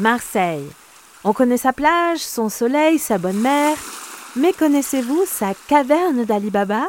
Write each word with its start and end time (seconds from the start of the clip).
Marseille. 0.00 0.66
On 1.22 1.32
connaît 1.32 1.56
sa 1.56 1.72
plage, 1.72 2.18
son 2.18 2.48
soleil, 2.48 2.98
sa 2.98 3.16
bonne 3.16 3.40
mer, 3.40 3.76
mais 4.34 4.52
connaissez-vous 4.52 5.22
sa 5.24 5.54
caverne 5.68 6.24
d'Ali 6.24 6.50
Baba? 6.50 6.86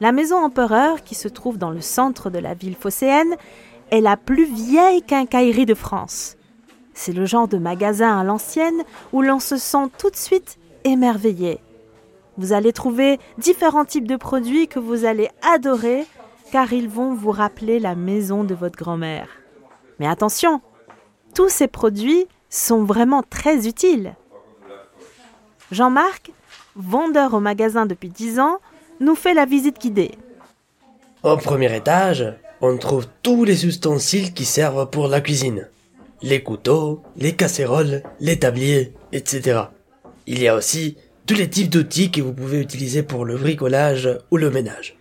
La 0.00 0.10
maison 0.10 0.38
empereur, 0.38 1.04
qui 1.04 1.14
se 1.14 1.28
trouve 1.28 1.58
dans 1.58 1.70
le 1.70 1.82
centre 1.82 2.30
de 2.30 2.38
la 2.38 2.54
ville 2.54 2.76
phocéenne, 2.76 3.36
est 3.90 4.00
la 4.00 4.16
plus 4.16 4.46
vieille 4.46 5.02
quincaillerie 5.02 5.66
de 5.66 5.74
France. 5.74 6.36
C'est 6.94 7.12
le 7.12 7.26
genre 7.26 7.46
de 7.46 7.58
magasin 7.58 8.18
à 8.18 8.24
l'ancienne 8.24 8.82
où 9.12 9.20
l'on 9.20 9.38
se 9.38 9.58
sent 9.58 9.90
tout 9.98 10.08
de 10.08 10.16
suite 10.16 10.58
émerveillé. 10.84 11.60
Vous 12.38 12.54
allez 12.54 12.72
trouver 12.72 13.20
différents 13.36 13.84
types 13.84 14.08
de 14.08 14.16
produits 14.16 14.66
que 14.66 14.78
vous 14.78 15.04
allez 15.04 15.28
adorer 15.42 16.06
car 16.52 16.72
ils 16.72 16.88
vont 16.88 17.12
vous 17.12 17.30
rappeler 17.30 17.78
la 17.78 17.94
maison 17.94 18.44
de 18.44 18.54
votre 18.54 18.76
grand-mère. 18.76 19.28
Mais 19.98 20.06
attention, 20.08 20.62
tous 21.34 21.48
ces 21.48 21.68
produits 21.68 22.26
sont 22.50 22.84
vraiment 22.84 23.22
très 23.22 23.66
utiles. 23.66 24.14
Jean-Marc, 25.70 26.32
vendeur 26.76 27.34
au 27.34 27.40
magasin 27.40 27.86
depuis 27.86 28.10
10 28.10 28.40
ans, 28.40 28.58
nous 29.00 29.14
fait 29.14 29.34
la 29.34 29.46
visite 29.46 29.80
guidée. 29.80 30.12
Au 31.22 31.36
premier 31.36 31.74
étage, 31.74 32.34
on 32.60 32.76
trouve 32.76 33.06
tous 33.22 33.44
les 33.44 33.66
ustensiles 33.66 34.32
qui 34.34 34.44
servent 34.44 34.88
pour 34.90 35.08
la 35.08 35.20
cuisine. 35.20 35.68
Les 36.20 36.42
couteaux, 36.42 37.02
les 37.16 37.34
casséroles, 37.34 38.02
les 38.20 38.38
tabliers, 38.38 38.92
etc. 39.12 39.62
Il 40.26 40.40
y 40.40 40.48
a 40.48 40.54
aussi 40.54 40.96
tous 41.26 41.34
les 41.34 41.50
types 41.50 41.70
d'outils 41.70 42.10
que 42.10 42.20
vous 42.20 42.32
pouvez 42.32 42.60
utiliser 42.60 43.02
pour 43.02 43.24
le 43.24 43.36
bricolage 43.36 44.08
ou 44.30 44.36
le 44.36 44.50
ménage. 44.50 44.96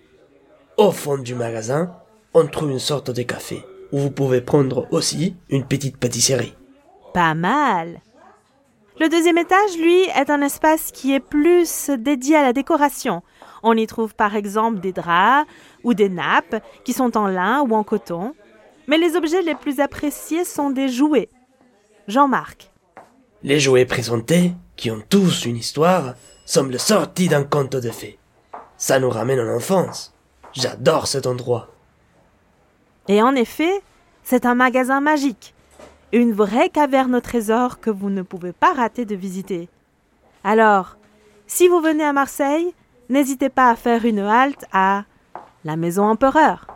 Au 0.78 0.92
fond 0.92 1.18
du 1.18 1.36
magasin, 1.36 1.92
on 2.34 2.48
trouve 2.48 2.72
une 2.72 2.80
sorte 2.80 3.12
de 3.12 3.22
café, 3.24 3.64
où 3.92 4.00
vous 4.00 4.12
pouvez 4.12 4.42
prendre 4.42 4.88
aussi 4.92 5.36
une 5.50 5.66
petite 5.66 5.98
pâtisserie. 5.98 6.56
Pas 7.14 7.34
mal. 7.34 8.02
Le 9.00 9.10
deuxième 9.10 9.38
étage, 9.38 9.78
lui, 9.80 10.04
est 10.16 10.30
un 10.30 10.42
espace 10.42 10.92
qui 10.92 11.14
est 11.14 11.20
plus 11.20 11.90
dédié 11.90 12.36
à 12.36 12.44
la 12.44 12.54
décoration. 12.54 13.24
On 13.64 13.76
y 13.76 13.88
trouve 13.88 14.16
par 14.16 14.36
exemple 14.36 14.80
des 14.80 14.94
draps 14.94 15.50
ou 15.84 15.94
des 15.94 16.10
nappes 16.10 16.64
qui 16.84 16.94
sont 16.94 17.18
en 17.18 17.28
lin 17.28 17.62
ou 17.62 17.74
en 17.74 17.84
coton. 17.84 18.34
Mais 18.88 18.98
les 18.98 19.16
objets 19.16 19.42
les 19.42 19.56
plus 19.56 19.80
appréciés 19.80 20.46
sont 20.46 20.70
des 20.70 20.90
jouets. 20.90 21.30
Jean-Marc. 22.08 22.72
Les 23.44 23.60
jouets 23.60 23.86
présentés, 23.86 24.54
qui 24.76 24.92
ont 24.92 25.02
tous 25.10 25.46
une 25.46 25.58
histoire, 25.58 26.16
semblent 26.46 26.80
sortis 26.80 27.28
d'un 27.28 27.44
conte 27.44 27.76
de 27.76 27.90
fées. 27.90 28.20
Ça 28.78 29.00
nous 29.00 29.10
ramène 29.10 29.40
en 29.40 29.56
enfance. 29.56 30.14
J'adore 30.54 31.08
cet 31.08 31.26
endroit. 31.26 31.70
Et 33.12 33.22
en 33.22 33.36
effet, 33.36 33.84
c'est 34.24 34.48
un 34.48 34.56
magasin 34.56 35.02
magique 35.02 35.54
une 36.14 36.34
vraie 36.34 36.70
caverne 36.70 37.16
au 37.16 37.22
trésor 37.22 37.80
que 37.80 37.90
vous 37.90 38.10
ne 38.10 38.22
pouvez 38.22 38.52
pas 38.52 38.74
rater 38.74 39.06
de 39.06 39.16
visiter. 39.16 39.70
Alors, 40.44 40.98
si 41.48 41.68
vous 41.68 41.80
venez 41.80 42.04
à 42.04 42.14
Marseille, 42.14 42.74
n'hésitez 43.10 43.50
pas 43.50 43.70
à 43.70 43.76
faire 43.76 44.06
une 44.06 44.20
halte 44.20 44.66
à 44.74 45.06
la 45.64 45.76
Maison 45.76 46.04
Empereur. 46.04 46.68